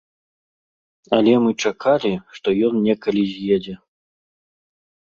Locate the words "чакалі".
1.67-2.13